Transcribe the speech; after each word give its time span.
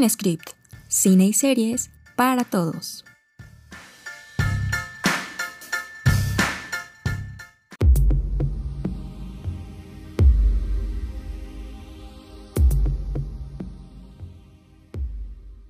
Sin 0.00 0.08
script, 0.08 0.52
cine 0.88 1.26
y 1.26 1.34
series 1.34 1.90
para 2.16 2.44
todos. 2.44 3.04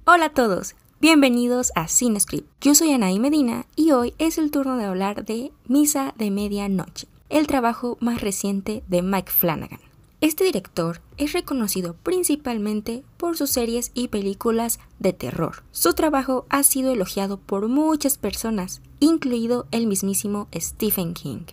Hola 0.05 0.27
a 0.27 0.29
todos, 0.33 0.77
bienvenidos 1.01 1.73
a 1.75 1.89
Script. 1.89 2.49
Yo 2.61 2.77
soy 2.77 2.93
Anaí 2.93 3.19
Medina 3.19 3.67
y 3.75 3.91
hoy 3.91 4.15
es 4.19 4.39
el 4.39 4.53
turno 4.53 4.77
de 4.77 4.85
hablar 4.85 5.25
de 5.25 5.51
Misa 5.67 6.15
de 6.17 6.31
Medianoche, 6.31 7.09
el 7.31 7.49
trabajo 7.49 7.99
más 8.01 8.21
reciente 8.21 8.85
de 8.87 9.03
Mike 9.03 9.33
Flanagan. 9.33 9.90
Este 10.21 10.45
director 10.45 11.01
es 11.17 11.33
reconocido 11.33 11.97
principalmente 12.03 13.03
por 13.17 13.39
sus 13.39 13.51
series 13.51 13.91
y 13.95 14.09
películas 14.09 14.79
de 14.99 15.15
terror. 15.15 15.63
Su 15.71 15.95
trabajo 15.95 16.45
ha 16.51 16.63
sido 16.63 16.93
elogiado 16.93 17.39
por 17.39 17.69
muchas 17.69 18.19
personas, 18.19 18.83
incluido 18.99 19.67
el 19.71 19.87
mismísimo 19.87 20.49
Stephen 20.55 21.15
King. 21.15 21.47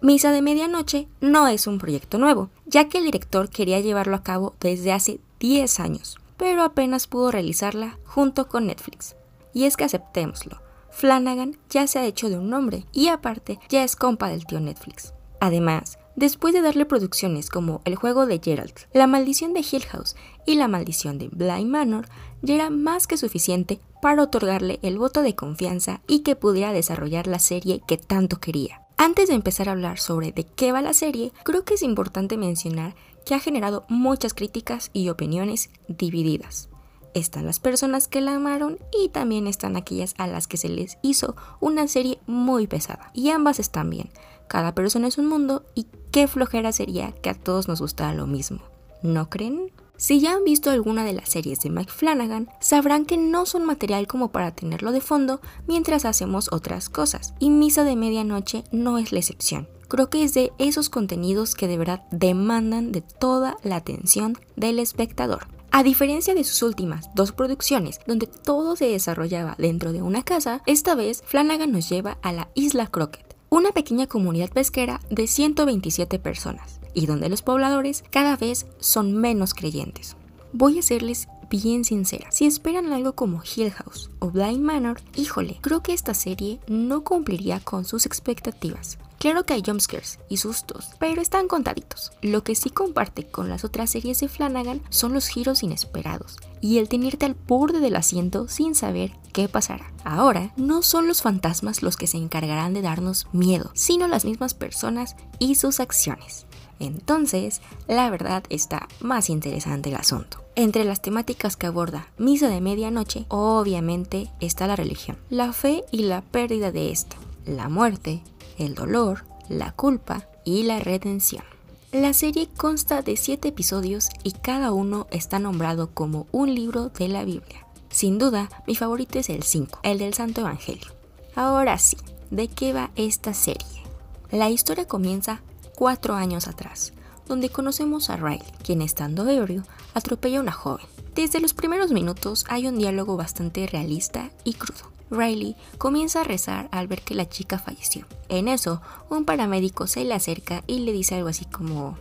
Misa 0.00 0.30
de 0.30 0.42
Medianoche 0.42 1.08
no 1.20 1.48
es 1.48 1.66
un 1.66 1.78
proyecto 1.78 2.18
nuevo, 2.18 2.50
ya 2.66 2.88
que 2.88 2.98
el 2.98 3.04
director 3.04 3.50
quería 3.50 3.80
llevarlo 3.80 4.14
a 4.14 4.22
cabo 4.22 4.54
desde 4.60 4.92
hace 4.92 5.18
10 5.40 5.80
años, 5.80 6.18
pero 6.36 6.62
apenas 6.62 7.08
pudo 7.08 7.32
realizarla 7.32 7.98
junto 8.04 8.46
con 8.46 8.68
Netflix. 8.68 9.16
Y 9.52 9.64
es 9.64 9.76
que 9.76 9.82
aceptémoslo, 9.82 10.60
Flanagan 10.90 11.58
ya 11.68 11.88
se 11.88 11.98
ha 11.98 12.06
hecho 12.06 12.28
de 12.28 12.38
un 12.38 12.48
nombre 12.48 12.86
y 12.92 13.08
aparte 13.08 13.58
ya 13.68 13.82
es 13.82 13.96
compa 13.96 14.28
del 14.28 14.46
tío 14.46 14.60
Netflix. 14.60 15.14
Además, 15.40 15.98
después 16.18 16.52
de 16.52 16.60
darle 16.60 16.84
producciones 16.84 17.48
como 17.48 17.80
El 17.84 17.94
juego 17.94 18.26
de 18.26 18.40
Gerald, 18.42 18.74
La 18.92 19.06
maldición 19.06 19.54
de 19.54 19.60
Hill 19.60 19.84
House 19.84 20.16
y 20.46 20.56
La 20.56 20.66
maldición 20.66 21.16
de 21.16 21.28
Blind 21.28 21.70
Manor, 21.70 22.08
ya 22.42 22.56
era 22.56 22.70
más 22.70 23.06
que 23.06 23.16
suficiente 23.16 23.80
para 24.02 24.22
otorgarle 24.24 24.80
el 24.82 24.98
voto 24.98 25.22
de 25.22 25.36
confianza 25.36 26.00
y 26.08 26.20
que 26.20 26.34
pudiera 26.34 26.72
desarrollar 26.72 27.28
la 27.28 27.38
serie 27.38 27.82
que 27.86 27.98
tanto 27.98 28.40
quería. 28.40 28.82
Antes 28.96 29.28
de 29.28 29.34
empezar 29.34 29.68
a 29.68 29.72
hablar 29.72 30.00
sobre 30.00 30.32
de 30.32 30.44
qué 30.44 30.72
va 30.72 30.82
la 30.82 30.92
serie, 30.92 31.32
creo 31.44 31.64
que 31.64 31.74
es 31.74 31.84
importante 31.84 32.36
mencionar 32.36 32.96
que 33.24 33.36
ha 33.36 33.40
generado 33.40 33.84
muchas 33.88 34.34
críticas 34.34 34.90
y 34.92 35.10
opiniones 35.10 35.70
divididas. 35.86 36.68
Están 37.14 37.46
las 37.46 37.60
personas 37.60 38.08
que 38.08 38.20
la 38.20 38.34
amaron 38.34 38.78
y 38.92 39.08
también 39.08 39.46
están 39.46 39.76
aquellas 39.76 40.14
a 40.18 40.26
las 40.26 40.46
que 40.46 40.56
se 40.56 40.68
les 40.68 40.98
hizo 41.02 41.36
una 41.60 41.86
serie 41.88 42.18
muy 42.26 42.66
pesada. 42.66 43.10
Y 43.14 43.30
ambas 43.30 43.60
están 43.60 43.90
bien. 43.90 44.10
Cada 44.48 44.74
persona 44.74 45.08
es 45.08 45.18
un 45.18 45.26
mundo 45.26 45.64
y 45.74 45.84
qué 46.18 46.26
flojera 46.26 46.72
sería 46.72 47.12
que 47.12 47.30
a 47.30 47.34
todos 47.34 47.68
nos 47.68 47.80
gustara 47.80 48.12
lo 48.12 48.26
mismo. 48.26 48.58
¿No 49.02 49.30
creen? 49.30 49.70
Si 49.96 50.18
ya 50.18 50.32
han 50.32 50.42
visto 50.42 50.68
alguna 50.68 51.04
de 51.04 51.12
las 51.12 51.28
series 51.28 51.60
de 51.60 51.70
Mike 51.70 51.92
Flanagan, 51.92 52.48
sabrán 52.58 53.06
que 53.06 53.16
no 53.16 53.46
son 53.46 53.64
material 53.64 54.08
como 54.08 54.32
para 54.32 54.50
tenerlo 54.50 54.90
de 54.90 55.00
fondo 55.00 55.40
mientras 55.68 56.04
hacemos 56.04 56.48
otras 56.50 56.88
cosas, 56.88 57.34
y 57.38 57.50
Misa 57.50 57.84
de 57.84 57.94
Medianoche 57.94 58.64
no 58.72 58.98
es 58.98 59.12
la 59.12 59.20
excepción. 59.20 59.68
Creo 59.86 60.10
que 60.10 60.24
es 60.24 60.34
de 60.34 60.50
esos 60.58 60.90
contenidos 60.90 61.54
que 61.54 61.68
de 61.68 61.78
verdad 61.78 62.02
demandan 62.10 62.90
de 62.90 63.02
toda 63.02 63.56
la 63.62 63.76
atención 63.76 64.36
del 64.56 64.80
espectador. 64.80 65.46
A 65.70 65.84
diferencia 65.84 66.34
de 66.34 66.42
sus 66.42 66.62
últimas 66.62 67.10
dos 67.14 67.30
producciones, 67.30 68.00
donde 68.08 68.26
todo 68.26 68.74
se 68.74 68.88
desarrollaba 68.88 69.54
dentro 69.56 69.92
de 69.92 70.02
una 70.02 70.24
casa, 70.24 70.62
esta 70.66 70.96
vez 70.96 71.22
Flanagan 71.24 71.70
nos 71.70 71.88
lleva 71.88 72.18
a 72.22 72.32
la 72.32 72.48
Isla 72.54 72.88
Crockett 72.88 73.27
una 73.50 73.72
pequeña 73.72 74.06
comunidad 74.06 74.50
pesquera 74.50 75.00
de 75.10 75.26
127 75.26 76.18
personas 76.18 76.80
y 76.94 77.06
donde 77.06 77.28
los 77.28 77.42
pobladores 77.42 78.04
cada 78.10 78.36
vez 78.36 78.66
son 78.78 79.14
menos 79.14 79.54
creyentes. 79.54 80.16
Voy 80.52 80.78
a 80.78 80.82
serles 80.82 81.28
bien 81.50 81.84
sincera, 81.84 82.30
si 82.30 82.46
esperan 82.46 82.92
algo 82.92 83.14
como 83.14 83.42
Hill 83.42 83.70
House 83.70 84.10
o 84.18 84.30
Blind 84.30 84.60
Manor, 84.60 85.00
híjole, 85.16 85.58
creo 85.60 85.82
que 85.82 85.94
esta 85.94 86.14
serie 86.14 86.60
no 86.66 87.04
cumpliría 87.04 87.60
con 87.60 87.84
sus 87.84 88.06
expectativas. 88.06 88.98
Claro 89.18 89.44
que 89.44 89.54
hay 89.54 89.62
jumpscares 89.66 90.20
y 90.28 90.36
sustos, 90.36 90.90
pero 91.00 91.20
están 91.20 91.48
contaditos. 91.48 92.12
Lo 92.22 92.44
que 92.44 92.54
sí 92.54 92.70
comparte 92.70 93.26
con 93.26 93.48
las 93.48 93.64
otras 93.64 93.90
series 93.90 94.20
de 94.20 94.28
Flanagan 94.28 94.80
son 94.90 95.12
los 95.12 95.26
giros 95.26 95.64
inesperados 95.64 96.36
y 96.60 96.78
el 96.78 96.88
tenerte 96.88 97.26
al 97.26 97.34
borde 97.34 97.80
del 97.80 97.96
asiento 97.96 98.46
sin 98.46 98.76
saber 98.76 99.12
qué 99.32 99.48
pasará. 99.48 99.92
Ahora, 100.04 100.52
no 100.56 100.82
son 100.82 101.08
los 101.08 101.22
fantasmas 101.22 101.82
los 101.82 101.96
que 101.96 102.06
se 102.06 102.16
encargarán 102.16 102.74
de 102.74 102.82
darnos 102.82 103.26
miedo, 103.32 103.70
sino 103.74 104.06
las 104.06 104.24
mismas 104.24 104.54
personas 104.54 105.16
y 105.40 105.56
sus 105.56 105.80
acciones. 105.80 106.46
Entonces, 106.78 107.60
la 107.88 108.08
verdad 108.10 108.44
está 108.50 108.86
más 109.00 109.30
interesante 109.30 109.90
el 109.90 109.96
asunto. 109.96 110.44
Entre 110.54 110.84
las 110.84 111.02
temáticas 111.02 111.56
que 111.56 111.66
aborda 111.66 112.08
Misa 112.18 112.48
de 112.48 112.60
Medianoche, 112.60 113.26
obviamente 113.28 114.30
está 114.40 114.66
la 114.68 114.76
religión, 114.76 115.18
la 115.28 115.52
fe 115.52 115.84
y 115.90 116.04
la 116.04 116.22
pérdida 116.22 116.70
de 116.70 116.90
esta, 116.90 117.16
la 117.46 117.68
muerte, 117.68 118.22
el 118.58 118.74
dolor, 118.74 119.24
la 119.48 119.72
culpa 119.72 120.28
y 120.44 120.64
la 120.64 120.80
redención. 120.80 121.44
La 121.92 122.12
serie 122.12 122.48
consta 122.54 123.00
de 123.00 123.16
7 123.16 123.48
episodios 123.48 124.08
y 124.22 124.32
cada 124.32 124.72
uno 124.72 125.06
está 125.10 125.38
nombrado 125.38 125.90
como 125.94 126.26
un 126.32 126.54
libro 126.54 126.90
de 126.90 127.08
la 127.08 127.24
Biblia. 127.24 127.66
Sin 127.88 128.18
duda, 128.18 128.50
mi 128.66 128.76
favorito 128.76 129.18
es 129.18 129.30
el 129.30 129.42
5, 129.42 129.80
el 129.82 129.98
del 129.98 130.12
Santo 130.12 130.42
Evangelio. 130.42 130.92
Ahora 131.34 131.78
sí, 131.78 131.96
¿de 132.30 132.48
qué 132.48 132.74
va 132.74 132.90
esta 132.96 133.32
serie? 133.32 133.82
La 134.30 134.50
historia 134.50 134.86
comienza 134.86 135.40
cuatro 135.74 136.14
años 136.14 136.48
atrás, 136.48 136.92
donde 137.26 137.48
conocemos 137.48 138.10
a 138.10 138.16
Riley, 138.16 138.42
quien 138.62 138.82
estando 138.82 139.26
ebrio 139.26 139.62
atropella 139.94 140.38
a 140.38 140.42
una 140.42 140.52
joven. 140.52 140.84
Desde 141.14 141.40
los 141.40 141.54
primeros 141.54 141.90
minutos 141.90 142.44
hay 142.48 142.66
un 142.66 142.78
diálogo 142.78 143.16
bastante 143.16 143.66
realista 143.66 144.30
y 144.44 144.54
crudo. 144.54 144.97
Riley 145.10 145.56
comienza 145.78 146.20
a 146.20 146.24
rezar 146.24 146.68
al 146.72 146.88
ver 146.88 147.02
que 147.02 147.14
la 147.14 147.28
chica 147.28 147.58
falleció. 147.58 148.06
En 148.28 148.48
eso, 148.48 148.80
un 149.10 149.24
paramédico 149.24 149.86
se 149.86 150.04
le 150.04 150.14
acerca 150.14 150.62
y 150.66 150.80
le 150.80 150.92
dice 150.92 151.16
algo 151.16 151.28
así 151.28 151.44
como, 151.44 151.96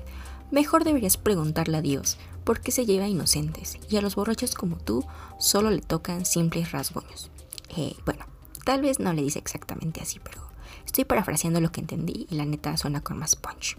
mejor 0.52 0.84
deberías 0.84 1.18
preguntarle 1.18 1.78
a 1.78 1.82
Dios, 1.82 2.18
porque 2.44 2.72
se 2.72 2.86
lleva 2.86 3.06
a 3.06 3.10
inocentes, 3.10 3.78
y 3.90 3.98
a 3.98 4.02
los 4.02 4.16
borrachos 4.16 4.56
como 4.56 4.78
tú 4.78 5.06
solo 5.40 5.70
le 5.70 5.82
tocan 5.82 6.26
simples 6.26 6.72
rasguños. 6.72 7.30
Eh, 7.76 7.96
bueno, 8.06 8.26
tal 8.64 8.82
vez 8.82 9.00
no 9.00 9.14
le 9.14 9.22
dice 9.22 9.40
exactamente 9.40 10.02
así, 10.02 10.20
pero 10.24 10.42
estoy 10.86 11.06
parafraseando 11.06 11.60
lo 11.62 11.72
que 11.72 11.82
entendí 11.82 12.28
y 12.30 12.36
la 12.36 12.46
neta 12.46 12.78
suena 12.78 13.02
con 13.02 13.18
más 13.18 13.36
punch. 13.36 13.78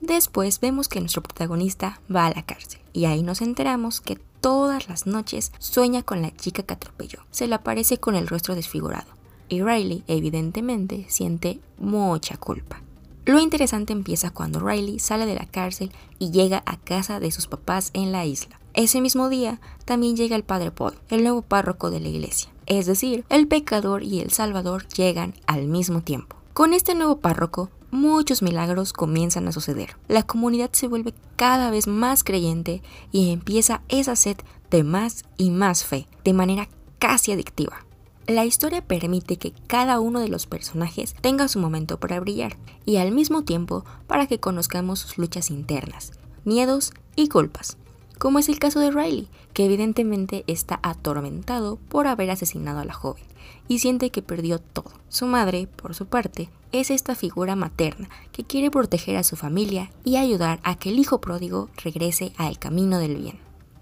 Después 0.00 0.60
vemos 0.60 0.88
que 0.88 1.00
nuestro 1.00 1.22
protagonista 1.22 2.00
va 2.14 2.26
a 2.26 2.34
la 2.34 2.42
cárcel 2.42 2.80
y 2.94 3.04
ahí 3.04 3.22
nos 3.22 3.42
enteramos 3.42 4.00
que 4.00 4.18
todas 4.40 4.88
las 4.88 5.06
noches 5.06 5.52
sueña 5.58 6.02
con 6.02 6.22
la 6.22 6.34
chica 6.34 6.62
que 6.62 6.74
atropelló. 6.74 7.20
Se 7.30 7.46
le 7.46 7.54
aparece 7.54 7.98
con 7.98 8.14
el 8.14 8.28
rostro 8.28 8.54
desfigurado 8.54 9.20
y 9.50 9.62
Riley 9.62 10.04
evidentemente 10.06 11.04
siente 11.08 11.60
mucha 11.78 12.36
culpa. 12.38 12.80
Lo 13.26 13.38
interesante 13.38 13.92
empieza 13.92 14.30
cuando 14.30 14.60
Riley 14.60 14.98
sale 14.98 15.26
de 15.26 15.34
la 15.34 15.46
cárcel 15.46 15.92
y 16.18 16.30
llega 16.30 16.62
a 16.64 16.78
casa 16.78 17.20
de 17.20 17.30
sus 17.30 17.46
papás 17.46 17.90
en 17.92 18.12
la 18.12 18.24
isla. 18.24 18.58
Ese 18.72 19.00
mismo 19.00 19.28
día 19.28 19.60
también 19.84 20.16
llega 20.16 20.36
el 20.36 20.44
padre 20.44 20.70
Paul, 20.70 20.94
el 21.10 21.22
nuevo 21.22 21.42
párroco 21.42 21.90
de 21.90 22.00
la 22.00 22.08
iglesia. 22.08 22.50
Es 22.66 22.86
decir, 22.86 23.24
el 23.28 23.48
pecador 23.48 24.04
y 24.04 24.20
el 24.20 24.30
salvador 24.30 24.86
llegan 24.88 25.34
al 25.46 25.66
mismo 25.66 26.02
tiempo. 26.02 26.36
Con 26.54 26.72
este 26.72 26.94
nuevo 26.94 27.18
párroco, 27.18 27.68
muchos 27.90 28.42
milagros 28.42 28.92
comienzan 28.92 29.48
a 29.48 29.52
suceder. 29.52 29.96
La 30.08 30.22
comunidad 30.22 30.70
se 30.72 30.88
vuelve 30.88 31.14
cada 31.36 31.70
vez 31.70 31.86
más 31.86 32.24
creyente 32.24 32.82
y 33.12 33.32
empieza 33.32 33.82
esa 33.88 34.16
sed 34.16 34.36
de 34.70 34.84
más 34.84 35.24
y 35.36 35.50
más 35.50 35.84
fe, 35.84 36.06
de 36.24 36.32
manera 36.32 36.68
casi 36.98 37.32
adictiva. 37.32 37.84
La 38.26 38.44
historia 38.44 38.80
permite 38.86 39.38
que 39.38 39.52
cada 39.66 39.98
uno 39.98 40.20
de 40.20 40.28
los 40.28 40.46
personajes 40.46 41.14
tenga 41.20 41.48
su 41.48 41.58
momento 41.58 41.98
para 41.98 42.20
brillar 42.20 42.56
y 42.86 42.98
al 42.98 43.10
mismo 43.10 43.42
tiempo 43.42 43.84
para 44.06 44.26
que 44.26 44.38
conozcamos 44.38 45.00
sus 45.00 45.18
luchas 45.18 45.50
internas, 45.50 46.12
miedos 46.44 46.92
y 47.16 47.28
culpas, 47.28 47.76
como 48.20 48.38
es 48.38 48.50
el 48.50 48.58
caso 48.58 48.80
de 48.80 48.90
Riley, 48.90 49.28
que 49.54 49.64
evidentemente 49.64 50.44
está 50.46 50.78
atormentado 50.82 51.78
por 51.88 52.06
haber 52.06 52.30
asesinado 52.30 52.80
a 52.80 52.84
la 52.84 52.92
joven 52.92 53.24
y 53.66 53.78
siente 53.78 54.10
que 54.10 54.20
perdió 54.20 54.58
todo. 54.58 54.92
Su 55.08 55.24
madre, 55.24 55.66
por 55.74 55.94
su 55.94 56.04
parte, 56.04 56.50
es 56.70 56.90
esta 56.90 57.14
figura 57.14 57.56
materna 57.56 58.10
que 58.30 58.44
quiere 58.44 58.70
proteger 58.70 59.16
a 59.16 59.24
su 59.24 59.36
familia 59.36 59.90
y 60.04 60.16
ayudar 60.16 60.60
a 60.64 60.74
que 60.74 60.90
el 60.90 60.98
hijo 60.98 61.22
pródigo 61.22 61.70
regrese 61.82 62.34
al 62.36 62.58
camino 62.58 62.98
del 62.98 63.16
bien. 63.16 63.38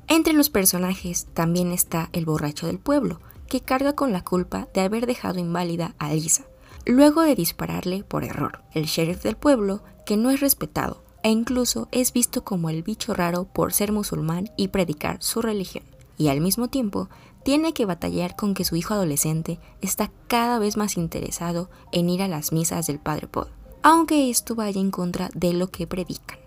Entre 0.07 0.33
los 0.35 0.51
personajes 0.51 1.27
también 1.35 1.73
está 1.73 2.09
el 2.13 2.25
borracho 2.25 2.69
del 2.69 2.79
pueblo, 2.79 3.19
que 3.49 3.61
carga 3.61 3.95
con 3.95 4.13
la 4.13 4.23
culpa 4.23 4.69
de 4.73 4.83
haber 4.83 5.07
dejado 5.07 5.41
inválida 5.41 5.97
a 5.99 6.15
Lisa, 6.15 6.45
luego 6.87 7.23
de 7.23 7.35
dispararle 7.35 8.05
por 8.05 8.23
error. 8.23 8.61
El 8.73 8.85
sheriff 8.85 9.21
del 9.25 9.37
pueblo, 9.37 9.83
que 10.07 10.17
no 10.17 10.31
es 10.31 10.39
respetado 10.39 11.08
e 11.23 11.31
incluso 11.31 11.89
es 11.93 12.13
visto 12.13 12.45
como 12.45 12.71
el 12.71 12.83
bicho 12.83 13.15
raro 13.15 13.45
por 13.45 13.73
ser 13.73 13.93
musulmán 13.93 14.51
y 14.57 14.69
predicar 14.69 15.23
su 15.23 15.43
religión. 15.43 15.85
Y 16.17 16.29
al 16.29 16.41
mismo 16.41 16.69
tiempo 16.69 17.09
tiene 17.45 17.73
que 17.73 17.87
batallar 17.87 18.37
con 18.37 18.55
que 18.55 18.65
su 18.65 18.77
hijo 18.77 18.95
adolescente 18.95 19.59
está 19.81 20.11
cada 20.27 20.59
vez 20.59 20.77
más 20.77 20.97
interesado 20.97 21.71
en 21.93 22.11
ir 22.11 22.23
a 22.23 22.29
las 22.29 22.53
misas 22.53 22.87
del 22.87 22.99
Padre 22.99 23.29
Paul, 23.29 23.49
aunque 23.83 24.31
esto 24.31 24.55
vaya 24.55 24.81
en 24.81 24.91
contra 24.91 25.31
de 25.35 25.53
lo 25.53 25.71
que 25.71 25.87
predican. 25.87 26.39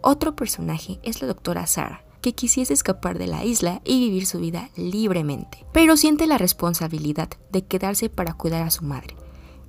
Otro 0.00 0.36
personaje 0.36 0.98
es 1.02 1.20
la 1.20 1.28
doctora 1.28 1.66
Sara, 1.66 2.04
que 2.20 2.34
quisiese 2.34 2.72
escapar 2.72 3.18
de 3.18 3.26
la 3.26 3.44
isla 3.44 3.82
y 3.84 4.00
vivir 4.00 4.26
su 4.26 4.38
vida 4.38 4.70
libremente, 4.76 5.66
pero 5.72 5.96
siente 5.96 6.26
la 6.26 6.38
responsabilidad 6.38 7.28
de 7.50 7.66
quedarse 7.66 8.08
para 8.08 8.32
cuidar 8.32 8.62
a 8.62 8.70
su 8.70 8.84
madre. 8.84 9.16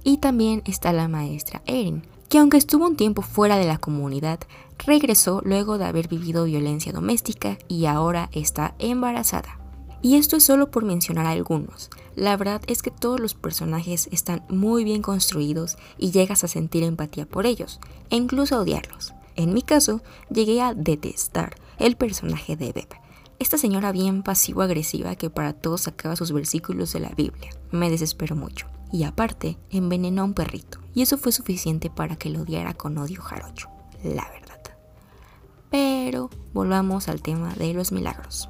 Y 0.04 0.20
también 0.20 0.62
está 0.66 0.94
la 0.94 1.10
maestra 1.10 1.64
Erin, 1.66 2.04
que 2.30 2.38
aunque 2.38 2.58
estuvo 2.58 2.86
un 2.86 2.96
tiempo 2.96 3.22
fuera 3.22 3.58
de 3.58 3.66
la 3.66 3.78
comunidad, 3.78 4.40
regresó 4.86 5.42
luego 5.44 5.78
de 5.78 5.86
haber 5.86 6.08
vivido 6.08 6.46
violencia 6.46 6.92
doméstica 6.92 7.58
y 7.68 7.86
ahora 7.86 8.30
está 8.32 8.76
embarazada. 8.80 9.60
Y 10.02 10.16
esto 10.16 10.38
es 10.38 10.44
solo 10.44 10.70
por 10.70 10.86
mencionar 10.86 11.26
algunos. 11.26 11.90
La 12.16 12.38
verdad 12.38 12.62
es 12.68 12.82
que 12.82 12.92
todos 12.92 13.20
los 13.20 13.34
personajes 13.34 14.08
están 14.12 14.44
muy 14.50 14.84
bien 14.84 15.02
construidos 15.02 15.78
y 15.98 16.12
llegas 16.12 16.44
a 16.44 16.48
sentir 16.48 16.84
empatía 16.84 17.26
por 17.26 17.46
ellos, 17.46 17.80
e 18.10 18.16
incluso 18.16 18.56
a 18.56 18.60
odiarlos. 18.60 19.14
En 19.36 19.54
mi 19.54 19.62
caso, 19.62 20.02
llegué 20.30 20.62
a 20.62 20.74
detestar 20.74 21.56
el 21.80 21.98
personaje 21.98 22.56
de 22.56 22.72
Beb, 22.72 22.88
esta 23.38 23.58
señora 23.58 23.92
bien 23.92 24.24
pasivo-agresiva 24.24 25.16
que 25.16 25.30
para 25.30 25.54
todos 25.54 25.82
sacaba 25.82 26.16
sus 26.16 26.32
versículos 26.32 26.94
de 26.94 27.02
la 27.02 27.10
Biblia. 27.10 27.50
Me 27.72 27.90
desesperó 27.90 28.36
mucho. 28.36 28.68
Y 28.92 29.04
aparte, 29.04 29.58
envenenó 29.70 30.22
a 30.22 30.26
un 30.26 30.34
perrito. 30.34 30.80
Y 30.94 31.02
eso 31.02 31.18
fue 31.18 31.32
suficiente 31.32 31.90
para 31.90 32.16
que 32.16 32.30
lo 32.30 32.42
odiara 32.42 32.74
con 32.74 32.98
odio 32.98 33.22
jarocho. 33.22 33.70
La 34.04 34.30
verdad. 34.32 34.62
Pero 35.70 36.30
volvamos 36.54 37.10
al 37.10 37.22
tema 37.22 37.54
de 37.56 37.74
los 37.74 37.92
milagros. 37.92 38.50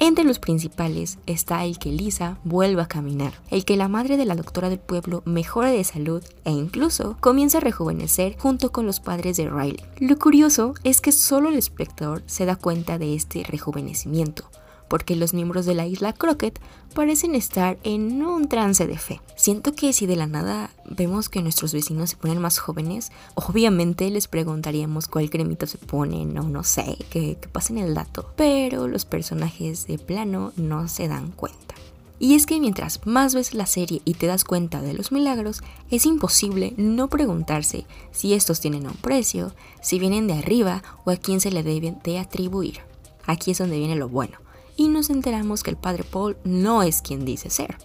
Entre 0.00 0.24
los 0.24 0.40
principales 0.40 1.18
está 1.26 1.64
el 1.64 1.78
que 1.78 1.92
Lisa 1.92 2.38
vuelva 2.42 2.82
a 2.82 2.88
caminar, 2.88 3.32
el 3.50 3.64
que 3.64 3.76
la 3.76 3.86
madre 3.86 4.16
de 4.16 4.24
la 4.24 4.34
doctora 4.34 4.68
del 4.68 4.80
pueblo 4.80 5.22
mejore 5.24 5.70
de 5.70 5.84
salud 5.84 6.22
e 6.44 6.50
incluso 6.50 7.16
comienza 7.20 7.58
a 7.58 7.60
rejuvenecer 7.60 8.36
junto 8.38 8.72
con 8.72 8.86
los 8.86 8.98
padres 8.98 9.36
de 9.36 9.48
Riley. 9.48 9.80
Lo 10.00 10.18
curioso 10.18 10.74
es 10.82 11.00
que 11.00 11.12
solo 11.12 11.48
el 11.48 11.54
espectador 11.54 12.24
se 12.26 12.44
da 12.44 12.56
cuenta 12.56 12.98
de 12.98 13.14
este 13.14 13.44
rejuvenecimiento, 13.44 14.50
porque 14.94 15.16
los 15.16 15.34
miembros 15.34 15.66
de 15.66 15.74
la 15.74 15.88
isla 15.88 16.12
Crockett 16.12 16.60
parecen 16.94 17.34
estar 17.34 17.78
en 17.82 18.22
un 18.22 18.46
trance 18.46 18.86
de 18.86 18.96
fe. 18.96 19.20
Siento 19.34 19.72
que 19.72 19.92
si 19.92 20.06
de 20.06 20.14
la 20.14 20.28
nada 20.28 20.70
vemos 20.88 21.28
que 21.28 21.42
nuestros 21.42 21.72
vecinos 21.72 22.10
se 22.10 22.16
ponen 22.16 22.38
más 22.38 22.60
jóvenes, 22.60 23.10
obviamente 23.34 24.08
les 24.08 24.28
preguntaríamos 24.28 25.08
cuál 25.08 25.30
cremito 25.30 25.66
se 25.66 25.78
ponen 25.78 26.38
o 26.38 26.44
no 26.44 26.62
sé, 26.62 26.96
que, 27.10 27.36
que 27.40 27.48
pasen 27.48 27.78
el 27.78 27.92
dato. 27.92 28.30
Pero 28.36 28.86
los 28.86 29.04
personajes 29.04 29.88
de 29.88 29.98
plano 29.98 30.52
no 30.54 30.86
se 30.86 31.08
dan 31.08 31.32
cuenta. 31.32 31.74
Y 32.20 32.36
es 32.36 32.46
que 32.46 32.60
mientras 32.60 33.04
más 33.04 33.34
ves 33.34 33.52
la 33.52 33.66
serie 33.66 34.00
y 34.04 34.14
te 34.14 34.28
das 34.28 34.44
cuenta 34.44 34.80
de 34.80 34.94
los 34.94 35.10
milagros, 35.10 35.64
es 35.90 36.06
imposible 36.06 36.72
no 36.76 37.08
preguntarse 37.08 37.84
si 38.12 38.32
estos 38.32 38.60
tienen 38.60 38.86
un 38.86 38.94
precio, 38.94 39.56
si 39.82 39.98
vienen 39.98 40.28
de 40.28 40.34
arriba 40.34 40.84
o 41.04 41.10
a 41.10 41.16
quién 41.16 41.40
se 41.40 41.50
le 41.50 41.64
deben 41.64 41.98
de 42.04 42.20
atribuir. 42.20 42.78
Aquí 43.26 43.50
es 43.50 43.58
donde 43.58 43.78
viene 43.78 43.96
lo 43.96 44.08
bueno 44.08 44.43
y 44.76 44.88
nos 44.88 45.10
enteramos 45.10 45.62
que 45.62 45.70
el 45.70 45.76
padre 45.76 46.04
Paul 46.04 46.36
no 46.44 46.82
es 46.82 47.02
quien 47.02 47.24
dice 47.24 47.50
ser. 47.50 47.76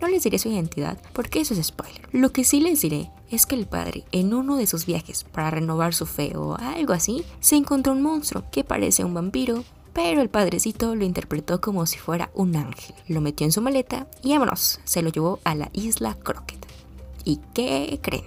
No 0.00 0.08
les 0.08 0.22
diré 0.22 0.38
su 0.38 0.48
identidad 0.48 0.98
porque 1.12 1.40
eso 1.40 1.54
es 1.54 1.66
spoiler. 1.66 2.08
Lo 2.12 2.32
que 2.32 2.44
sí 2.44 2.60
les 2.60 2.80
diré 2.80 3.10
es 3.30 3.46
que 3.46 3.54
el 3.54 3.66
padre, 3.66 4.04
en 4.12 4.32
uno 4.32 4.56
de 4.56 4.66
sus 4.66 4.86
viajes 4.86 5.24
para 5.24 5.50
renovar 5.50 5.94
su 5.94 6.06
fe 6.06 6.36
o 6.36 6.56
algo 6.56 6.94
así, 6.94 7.24
se 7.40 7.56
encontró 7.56 7.92
un 7.92 8.02
monstruo 8.02 8.44
que 8.50 8.64
parece 8.64 9.04
un 9.04 9.14
vampiro, 9.14 9.62
pero 9.92 10.22
el 10.22 10.30
padrecito 10.30 10.94
lo 10.94 11.04
interpretó 11.04 11.60
como 11.60 11.84
si 11.84 11.98
fuera 11.98 12.30
un 12.34 12.56
ángel. 12.56 12.94
Lo 13.08 13.20
metió 13.20 13.44
en 13.44 13.52
su 13.52 13.60
maleta 13.60 14.06
y 14.22 14.30
vámonos, 14.30 14.80
se 14.84 15.02
lo 15.02 15.10
llevó 15.10 15.38
a 15.44 15.54
la 15.54 15.70
isla 15.74 16.14
Crockett. 16.14 16.66
¿Y 17.24 17.40
qué 17.52 17.98
creen? 18.02 18.24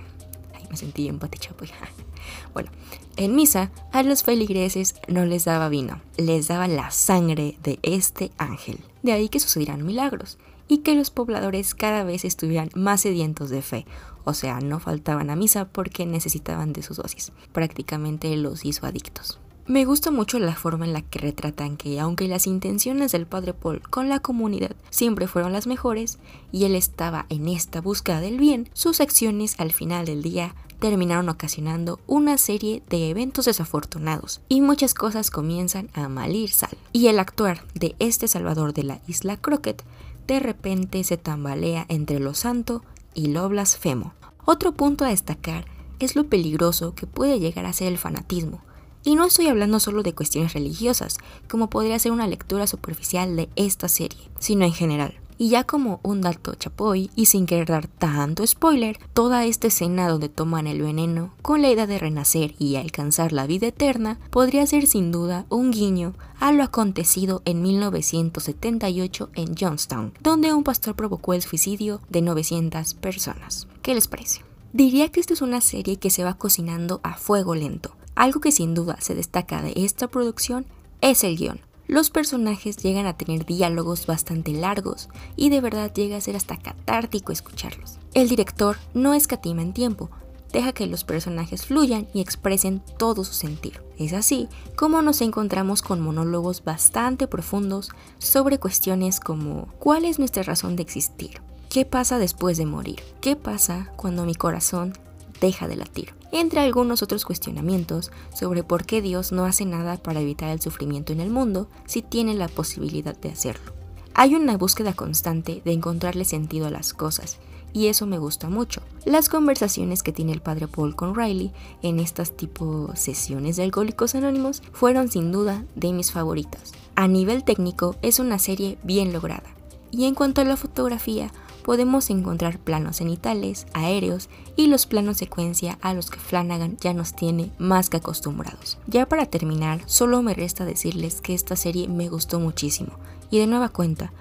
Ay, 0.53 0.67
me 0.69 0.77
sentí 0.77 1.05
ya. 1.05 1.15
Bueno, 2.53 2.69
en 3.15 3.35
misa 3.35 3.71
a 3.91 4.03
los 4.03 4.23
feligreses 4.23 4.95
no 5.07 5.25
les 5.25 5.45
daba 5.45 5.69
vino, 5.69 6.01
les 6.17 6.47
daba 6.47 6.67
la 6.67 6.91
sangre 6.91 7.57
de 7.63 7.79
este 7.83 8.31
ángel. 8.37 8.79
De 9.01 9.11
ahí 9.11 9.29
que 9.29 9.39
sucedieran 9.39 9.85
milagros 9.85 10.37
y 10.67 10.79
que 10.79 10.95
los 10.95 11.11
pobladores 11.11 11.75
cada 11.75 12.03
vez 12.03 12.25
estuvieran 12.25 12.69
más 12.73 13.01
sedientos 13.01 13.49
de 13.49 13.61
fe, 13.61 13.85
o 14.23 14.33
sea, 14.33 14.59
no 14.61 14.79
faltaban 14.79 15.29
a 15.29 15.35
misa 15.35 15.65
porque 15.65 16.05
necesitaban 16.05 16.73
de 16.73 16.81
sus 16.81 16.97
dosis. 16.97 17.31
Prácticamente 17.51 18.35
los 18.37 18.65
hizo 18.65 18.85
adictos. 18.85 19.39
Me 19.65 19.85
gusta 19.85 20.11
mucho 20.11 20.39
la 20.39 20.55
forma 20.55 20.85
en 20.85 20.91
la 20.91 21.01
que 21.01 21.19
retratan 21.19 21.77
que, 21.77 21.97
aunque 22.01 22.27
las 22.27 22.47
intenciones 22.47 23.13
del 23.13 23.25
padre 23.25 23.53
Paul 23.53 23.81
con 23.81 24.09
la 24.09 24.19
comunidad 24.19 24.75
siempre 24.89 25.25
fueron 25.25 25.53
las 25.53 25.67
mejores 25.67 26.19
y 26.51 26.65
él 26.65 26.75
estaba 26.75 27.25
en 27.29 27.47
esta 27.47 27.79
búsqueda 27.79 28.19
del 28.19 28.37
bien, 28.37 28.69
sus 28.73 28.99
acciones 28.99 29.57
al 29.59 29.71
final 29.71 30.05
del 30.05 30.21
día 30.21 30.53
terminaron 30.83 31.29
ocasionando 31.29 32.01
una 32.07 32.37
serie 32.37 32.83
de 32.89 33.09
eventos 33.09 33.45
desafortunados 33.45 34.41
y 34.49 34.59
muchas 34.59 34.93
cosas 34.93 35.31
comienzan 35.31 35.89
a 35.93 36.09
malir 36.09 36.49
sal. 36.49 36.77
Y 36.91 37.07
el 37.07 37.19
actuar 37.19 37.63
de 37.73 37.95
este 37.99 38.27
salvador 38.27 38.73
de 38.73 38.83
la 38.83 38.99
isla 39.07 39.37
Crockett 39.37 39.81
de 40.27 40.41
repente 40.41 41.01
se 41.05 41.15
tambalea 41.15 41.85
entre 41.87 42.19
lo 42.19 42.33
santo 42.33 42.83
y 43.13 43.27
lo 43.27 43.47
blasfemo. 43.47 44.13
Otro 44.43 44.73
punto 44.73 45.05
a 45.05 45.07
destacar 45.07 45.63
es 45.99 46.17
lo 46.17 46.25
peligroso 46.25 46.95
que 46.95 47.07
puede 47.07 47.39
llegar 47.39 47.65
a 47.65 47.71
ser 47.71 47.87
el 47.87 47.97
fanatismo. 47.97 48.59
Y 49.05 49.15
no 49.15 49.23
estoy 49.23 49.47
hablando 49.47 49.79
solo 49.79 50.03
de 50.03 50.13
cuestiones 50.13 50.51
religiosas, 50.51 51.17
como 51.49 51.69
podría 51.69 51.97
ser 51.97 52.11
una 52.11 52.27
lectura 52.27 52.67
superficial 52.67 53.37
de 53.37 53.47
esta 53.55 53.87
serie, 53.87 54.29
sino 54.37 54.65
en 54.65 54.73
general. 54.73 55.17
Y 55.37 55.49
ya 55.49 55.63
como 55.63 55.99
un 56.03 56.21
dato 56.21 56.53
chapoy, 56.55 57.09
y 57.15 57.25
sin 57.25 57.45
querer 57.45 57.67
dar 57.67 57.87
tanto 57.87 58.45
spoiler, 58.45 58.97
toda 59.13 59.45
esta 59.45 59.67
escena 59.67 60.07
donde 60.07 60.29
toman 60.29 60.67
el 60.67 60.81
veneno 60.81 61.33
con 61.41 61.61
la 61.61 61.71
idea 61.71 61.87
de 61.87 61.99
renacer 61.99 62.55
y 62.59 62.75
alcanzar 62.75 63.33
la 63.33 63.47
vida 63.47 63.67
eterna 63.67 64.19
podría 64.29 64.65
ser 64.67 64.87
sin 64.87 65.11
duda 65.11 65.45
un 65.49 65.71
guiño 65.71 66.13
a 66.39 66.51
lo 66.51 66.63
acontecido 66.63 67.41
en 67.45 67.61
1978 67.61 69.29
en 69.35 69.55
Johnstown, 69.55 70.13
donde 70.21 70.53
un 70.53 70.63
pastor 70.63 70.95
provocó 70.95 71.33
el 71.33 71.41
suicidio 71.41 72.01
de 72.09 72.21
900 72.21 72.93
personas. 72.95 73.67
¿Qué 73.81 73.93
les 73.95 74.07
parece? 74.07 74.41
Diría 74.73 75.09
que 75.09 75.19
esta 75.19 75.33
es 75.33 75.41
una 75.41 75.61
serie 75.61 75.97
que 75.97 76.09
se 76.09 76.23
va 76.23 76.33
cocinando 76.33 76.99
a 77.03 77.15
fuego 77.15 77.55
lento. 77.55 77.95
Algo 78.15 78.41
que 78.41 78.51
sin 78.51 78.73
duda 78.73 78.97
se 79.01 79.15
destaca 79.15 79.61
de 79.61 79.73
esta 79.75 80.07
producción 80.07 80.65
es 81.01 81.23
el 81.23 81.37
guion 81.37 81.59
los 81.87 82.09
personajes 82.09 82.77
llegan 82.77 83.05
a 83.05 83.17
tener 83.17 83.45
diálogos 83.45 84.05
bastante 84.05 84.51
largos 84.51 85.09
y 85.35 85.49
de 85.49 85.61
verdad 85.61 85.93
llega 85.93 86.17
a 86.17 86.21
ser 86.21 86.35
hasta 86.35 86.57
catártico 86.57 87.31
escucharlos. 87.31 87.99
El 88.13 88.29
director 88.29 88.77
no 88.93 89.13
escatima 89.13 89.61
en 89.61 89.73
tiempo, 89.73 90.09
deja 90.51 90.71
que 90.71 90.87
los 90.87 91.03
personajes 91.03 91.65
fluyan 91.65 92.07
y 92.13 92.21
expresen 92.21 92.81
todo 92.97 93.23
su 93.25 93.33
sentir. 93.33 93.81
Es 93.97 94.13
así 94.13 94.47
como 94.75 95.01
nos 95.01 95.21
encontramos 95.21 95.81
con 95.81 95.99
monólogos 95.99 96.63
bastante 96.63 97.27
profundos 97.27 97.89
sobre 98.19 98.59
cuestiones 98.59 99.19
como 99.19 99.67
¿cuál 99.79 100.05
es 100.05 100.19
nuestra 100.19 100.43
razón 100.43 100.75
de 100.75 100.83
existir? 100.83 101.41
¿Qué 101.69 101.85
pasa 101.85 102.19
después 102.19 102.57
de 102.57 102.67
morir? 102.67 103.01
¿Qué 103.19 103.35
pasa 103.35 103.91
cuando 103.95 104.25
mi 104.25 104.35
corazón 104.35 104.93
deja 105.41 105.67
de 105.67 105.75
latir? 105.75 106.13
Entre 106.33 106.59
algunos 106.59 107.03
otros 107.03 107.23
cuestionamientos 107.23 108.11
sobre 108.33 108.63
por 108.63 108.85
qué 108.85 109.01
Dios 109.01 109.31
no 109.31 109.45
hace 109.45 109.65
nada 109.65 109.97
para 109.97 110.19
evitar 110.19 110.49
el 110.49 110.59
sufrimiento 110.59 111.13
en 111.13 111.21
el 111.21 111.29
mundo 111.29 111.69
si 111.85 112.01
tiene 112.01 112.33
la 112.33 112.47
posibilidad 112.49 113.15
de 113.15 113.29
hacerlo. 113.29 113.71
Hay 114.15 114.35
una 114.35 114.57
búsqueda 114.57 114.93
constante 114.93 115.61
de 115.63 115.71
encontrarle 115.71 116.25
sentido 116.25 116.67
a 116.67 116.71
las 116.71 116.93
cosas, 116.93 117.37
y 117.71 117.87
eso 117.87 118.05
me 118.05 118.17
gusta 118.17 118.49
mucho. 118.49 118.81
Las 119.05 119.29
conversaciones 119.29 120.03
que 120.03 120.11
tiene 120.11 120.31
el 120.31 120.41
padre 120.41 120.67
Paul 120.67 120.95
con 120.95 121.15
Riley 121.15 121.51
en 121.81 121.99
estas 121.99 122.35
tipo 122.35 122.91
sesiones 122.95 123.55
de 123.55 123.63
Alcohólicos 123.63 124.15
Anónimos 124.15 124.61
fueron 124.71 125.09
sin 125.09 125.31
duda 125.31 125.63
de 125.75 125.93
mis 125.93 126.11
favoritas. 126.11 126.73
A 126.95 127.07
nivel 127.07 127.43
técnico 127.43 127.95
es 128.01 128.19
una 128.19 128.39
serie 128.39 128.77
bien 128.83 129.13
lograda. 129.13 129.49
Y 129.91 130.05
en 130.05 130.15
cuanto 130.15 130.41
a 130.41 130.45
la 130.45 130.57
fotografía, 130.57 131.31
podemos 131.63 132.09
encontrar 132.09 132.59
planos 132.59 132.97
cenitales, 132.97 133.65
aéreos 133.73 134.29
y 134.55 134.67
los 134.67 134.85
planos 134.85 135.17
secuencia 135.17 135.79
a 135.81 135.93
los 135.93 136.09
que 136.09 136.19
Flanagan 136.19 136.77
ya 136.79 136.93
nos 136.93 137.13
tiene 137.15 137.51
más 137.57 137.89
que 137.89 137.97
acostumbrados. 137.97 138.77
Ya 138.87 139.07
para 139.07 139.25
terminar, 139.25 139.81
solo 139.85 140.21
me 140.21 140.33
resta 140.33 140.65
decirles 140.65 141.21
que 141.21 141.33
esta 141.33 141.55
serie 141.55 141.87
me 141.87 142.09
gustó 142.09 142.39
muchísimo. 142.39 142.91
Y 143.31 143.39
de 143.39 143.47
nueva 143.47 143.69
cuenta, 143.69 144.11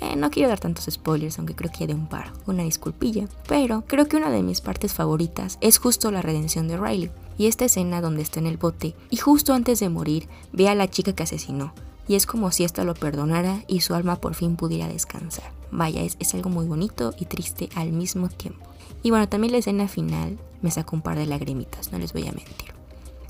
eh, 0.00 0.16
no 0.16 0.30
quiero 0.30 0.48
dar 0.48 0.58
tantos 0.58 0.88
spoilers, 0.90 1.38
aunque 1.38 1.54
creo 1.54 1.70
que 1.70 1.80
ya 1.80 1.86
de 1.86 1.94
un 1.94 2.08
par, 2.08 2.32
una 2.46 2.64
disculpilla, 2.64 3.28
pero 3.46 3.84
creo 3.86 4.08
que 4.08 4.16
una 4.16 4.30
de 4.30 4.42
mis 4.42 4.60
partes 4.60 4.92
favoritas 4.92 5.58
es 5.60 5.78
justo 5.78 6.10
la 6.10 6.22
redención 6.22 6.66
de 6.66 6.76
Riley. 6.76 7.10
Y 7.38 7.46
esta 7.46 7.66
escena 7.66 8.00
donde 8.00 8.22
está 8.22 8.40
en 8.40 8.46
el 8.46 8.56
bote 8.56 8.94
y 9.10 9.18
justo 9.18 9.52
antes 9.52 9.78
de 9.80 9.90
morir 9.90 10.26
ve 10.52 10.70
a 10.70 10.74
la 10.74 10.88
chica 10.88 11.12
que 11.12 11.22
asesinó 11.22 11.74
y 12.08 12.14
es 12.14 12.26
como 12.26 12.50
si 12.50 12.64
ésta 12.64 12.84
lo 12.84 12.94
perdonara 12.94 13.62
y 13.66 13.80
su 13.80 13.94
alma 13.94 14.16
por 14.16 14.34
fin 14.34 14.56
pudiera 14.56 14.88
descansar. 14.88 15.50
Vaya, 15.70 16.02
es, 16.02 16.16
es 16.20 16.34
algo 16.34 16.50
muy 16.50 16.66
bonito 16.66 17.14
y 17.18 17.26
triste 17.26 17.68
al 17.74 17.92
mismo 17.92 18.28
tiempo. 18.28 18.66
Y 19.02 19.10
bueno, 19.10 19.28
también 19.28 19.52
la 19.52 19.58
escena 19.58 19.88
final 19.88 20.38
me 20.62 20.70
sacó 20.70 20.96
un 20.96 21.02
par 21.02 21.18
de 21.18 21.26
lagrimitas, 21.26 21.92
no 21.92 21.98
les 21.98 22.12
voy 22.12 22.22
a 22.22 22.32
mentir. 22.32 22.76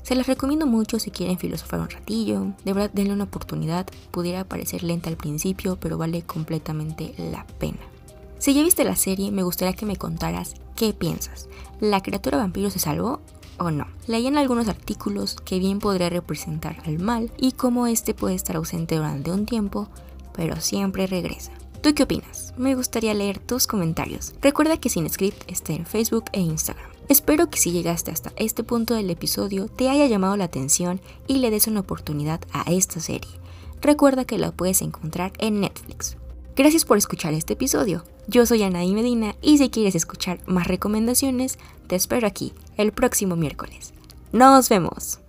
Se 0.07 0.15
las 0.15 0.27
recomiendo 0.27 0.65
mucho 0.65 0.99
si 0.99 1.11
quieren 1.11 1.37
filosofar 1.37 1.81
un 1.81 1.89
ratillo. 1.89 2.53
De 2.63 2.71
verdad, 2.71 2.89
denle 2.93 3.11
una 3.11 3.25
oportunidad. 3.25 3.85
Pudiera 4.09 4.45
parecer 4.45 4.81
lenta 4.81 5.09
al 5.09 5.17
principio, 5.17 5.77
pero 5.81 5.97
vale 5.97 6.21
completamente 6.21 7.13
la 7.17 7.45
pena. 7.59 7.79
Si 8.39 8.53
ya 8.53 8.63
viste 8.63 8.85
la 8.85 8.95
serie, 8.95 9.31
me 9.31 9.43
gustaría 9.43 9.73
que 9.73 9.85
me 9.85 9.97
contaras 9.97 10.53
qué 10.77 10.93
piensas. 10.93 11.49
¿La 11.81 12.01
criatura 12.01 12.37
vampiro 12.37 12.69
se 12.69 12.79
salvó 12.79 13.19
o 13.59 13.71
no. 13.71 13.87
Leí 14.07 14.27
en 14.27 14.37
algunos 14.37 14.67
artículos 14.67 15.35
que 15.35 15.59
bien 15.59 15.79
podría 15.79 16.09
representar 16.09 16.77
al 16.85 16.99
mal 16.99 17.31
y 17.37 17.53
cómo 17.53 17.87
este 17.87 18.13
puede 18.13 18.35
estar 18.35 18.55
ausente 18.55 18.95
durante 18.95 19.31
un 19.31 19.45
tiempo, 19.45 19.89
pero 20.33 20.59
siempre 20.61 21.07
regresa. 21.07 21.51
¿Tú 21.81 21.93
qué 21.93 22.03
opinas? 22.03 22.53
Me 22.57 22.75
gustaría 22.75 23.13
leer 23.13 23.39
tus 23.39 23.67
comentarios. 23.67 24.33
Recuerda 24.41 24.77
que 24.77 24.89
Sin 24.89 25.09
Script 25.09 25.43
está 25.47 25.73
en 25.73 25.85
Facebook 25.85 26.25
e 26.33 26.41
Instagram. 26.41 26.89
Espero 27.07 27.49
que 27.49 27.57
si 27.57 27.71
llegaste 27.71 28.11
hasta 28.11 28.33
este 28.35 28.63
punto 28.63 28.93
del 28.93 29.09
episodio 29.09 29.67
te 29.67 29.89
haya 29.89 30.07
llamado 30.07 30.35
la 30.35 30.45
atención 30.45 30.99
y 31.27 31.37
le 31.37 31.51
des 31.51 31.67
una 31.67 31.79
oportunidad 31.79 32.41
a 32.51 32.63
esta 32.71 32.99
serie. 32.99 33.31
Recuerda 33.81 34.25
que 34.25 34.37
la 34.37 34.51
puedes 34.51 34.81
encontrar 34.81 35.31
en 35.37 35.61
Netflix. 35.61 36.17
Gracias 36.57 36.85
por 36.85 36.97
escuchar 36.97 37.35
este 37.35 37.53
episodio. 37.53 38.03
Yo 38.25 38.47
soy 38.47 38.63
Anaí 38.63 38.91
Medina 38.95 39.35
y 39.43 39.59
si 39.59 39.69
quieres 39.69 39.93
escuchar 39.93 40.39
más 40.47 40.65
recomendaciones, 40.65 41.59
te 41.85 41.95
espero 41.95 42.25
aquí 42.25 42.51
el 42.77 42.91
próximo 42.91 43.35
miércoles. 43.35 43.93
¡Nos 44.31 44.67
vemos! 44.67 45.19